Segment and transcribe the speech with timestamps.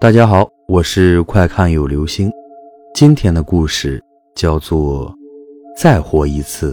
[0.00, 2.32] 大家好，我是快看有流星。
[2.94, 4.02] 今天的故事
[4.34, 5.10] 叫做
[5.76, 6.72] 《再活一次》。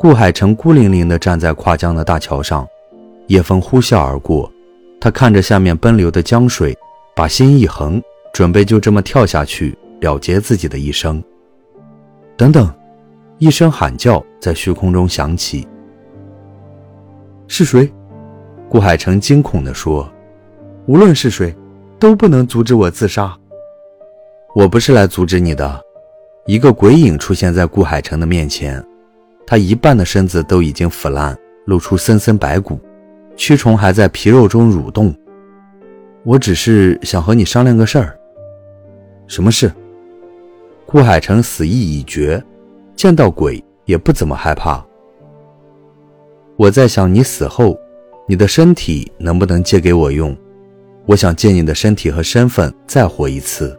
[0.00, 2.66] 顾海城孤零零地站在跨江的大桥上，
[3.28, 4.50] 夜风呼啸而过，
[5.00, 6.76] 他看着下面奔流的江水，
[7.14, 8.02] 把心一横，
[8.34, 11.22] 准备就这么跳下去了结自己的一生。
[12.36, 12.68] 等等，
[13.38, 15.68] 一声喊叫在虚空中响起。
[17.46, 17.88] 是谁？
[18.68, 20.11] 顾海城惊恐地说。
[20.86, 21.54] 无论是谁，
[21.98, 23.32] 都不能阻止我自杀。
[24.54, 25.80] 我不是来阻止你的。
[26.46, 28.84] 一个鬼影出现在顾海城的面前，
[29.46, 32.80] 他一半的身子都已经腐烂，露出森森白骨，
[33.36, 35.14] 蛆虫还在皮肉中蠕动。
[36.24, 38.18] 我只是想和你商量个事儿。
[39.28, 39.72] 什么事？
[40.84, 42.42] 顾海城死意已决，
[42.96, 44.84] 见到鬼也不怎么害怕。
[46.56, 47.78] 我在想，你死后，
[48.26, 50.36] 你的身体能不能借给我用？
[51.04, 53.76] 我想借你的身体和身份再活一次。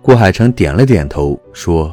[0.00, 1.92] 顾海成点了点头，说：“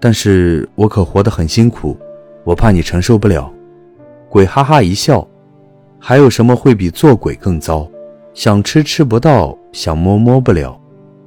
[0.00, 1.96] 但是我可活得很辛苦，
[2.42, 3.52] 我怕你承受不了。”
[4.28, 5.26] 鬼哈哈一笑
[6.00, 7.88] ：“还有什么会比做鬼更糟？
[8.32, 10.76] 想吃吃不到，想摸摸不了，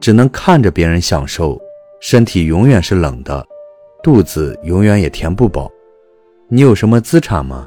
[0.01, 1.57] 只能看着别人享受，
[2.01, 3.45] 身体永远是冷的，
[4.03, 5.71] 肚子永远也填不饱。
[6.49, 7.65] 你有什么资产吗？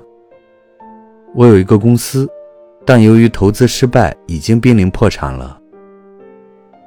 [1.34, 2.28] 我有一个公司。”
[2.84, 5.58] 但由于投资失败，已经濒临破产了。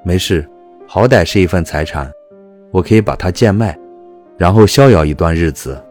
[0.03, 0.47] 没事，
[0.87, 2.11] 好歹是一份财产，
[2.71, 3.77] 我可以把它贱卖，
[4.37, 5.81] 然后逍遥一段日子。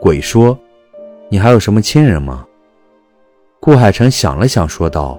[0.00, 0.56] 鬼说
[1.28, 2.46] ：“你还有什么亲人吗？”
[3.58, 5.18] 顾海城想了想，说道：“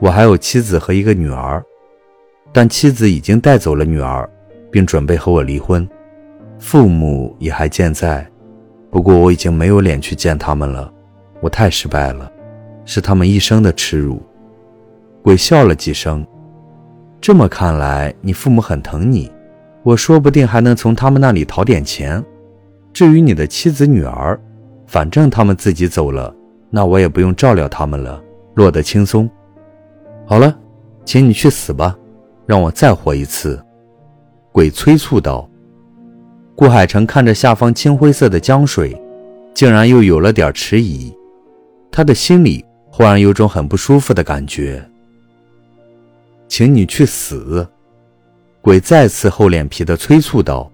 [0.00, 1.62] 我还有妻子和一个女儿，
[2.52, 4.28] 但妻子已经带走了女儿，
[4.72, 5.88] 并准备和我离婚。
[6.58, 8.26] 父母也还健在，
[8.90, 10.92] 不过我已经没有脸去见他们了，
[11.40, 12.32] 我太失败了。”
[12.88, 14.18] 是他们一生的耻辱。
[15.20, 16.26] 鬼笑了几声，
[17.20, 19.30] 这么看来，你父母很疼你，
[19.82, 22.24] 我说不定还能从他们那里讨点钱。
[22.94, 24.40] 至于你的妻子女儿，
[24.86, 26.34] 反正他们自己走了，
[26.70, 28.18] 那我也不用照料他们了，
[28.54, 29.28] 落得轻松。
[30.24, 30.56] 好了，
[31.04, 31.94] 请你去死吧，
[32.46, 33.62] 让我再活一次。
[34.50, 35.46] 鬼催促道。
[36.56, 38.98] 顾海城看着下方青灰色的江水，
[39.52, 41.14] 竟然又有了点迟疑，
[41.92, 42.64] 他的心里。
[42.98, 44.84] 忽然有种很不舒服的感觉，
[46.48, 47.64] 请你去死！
[48.60, 50.68] 鬼再次厚脸皮的催促道。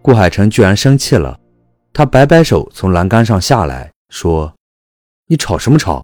[0.00, 1.38] 顾海城居然生气了，
[1.92, 4.50] 他摆摆手，从栏杆上下来，说
[5.28, 6.02] ：“你吵什么吵？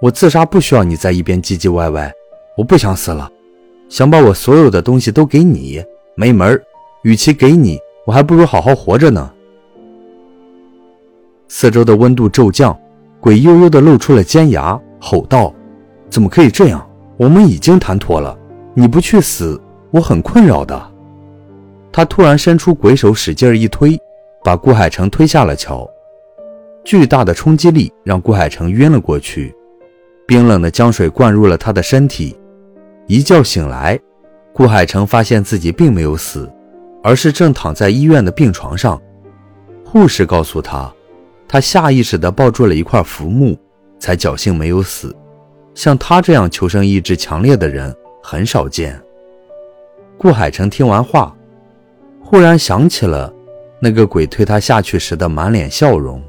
[0.00, 2.12] 我自杀不需要你在一边唧唧歪歪。
[2.56, 3.28] 我不想死了，
[3.88, 6.62] 想把我所有的东西都给你，没门儿！
[7.02, 9.28] 与其给你，我还不如好好活着呢。”
[11.50, 12.78] 四周的温度骤降。
[13.26, 15.52] 鬼悠悠地露出了尖牙，吼道
[16.08, 16.88] ：“怎么可以这样？
[17.16, 18.38] 我们已经谈妥了，
[18.72, 19.60] 你不去死，
[19.90, 20.80] 我很困扰的。”
[21.90, 23.98] 他突然伸出鬼手，使劲一推，
[24.44, 25.90] 把顾海城推下了桥。
[26.84, 29.52] 巨大的冲击力让顾海城晕了过去，
[30.24, 32.38] 冰冷的江水灌入了他的身体。
[33.08, 33.98] 一觉醒来，
[34.52, 36.48] 顾海城发现自己并没有死，
[37.02, 39.02] 而是正躺在医院的病床上。
[39.84, 40.92] 护士告诉他。
[41.48, 43.56] 他下意识地抱住了一块浮木，
[43.98, 45.14] 才侥幸没有死。
[45.74, 49.00] 像他这样求生意志强烈的人很少见。
[50.18, 51.36] 顾海城听完话，
[52.20, 53.32] 忽然想起了
[53.78, 56.22] 那个鬼推他下去时的满脸笑容。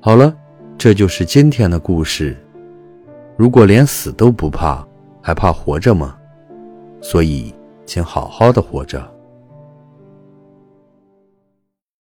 [0.00, 0.34] 好了，
[0.76, 2.36] 这就是今天的故事。
[3.36, 4.86] 如果连死都不怕，
[5.20, 6.16] 还怕活着吗？
[7.00, 9.06] 所以，请好好的活着。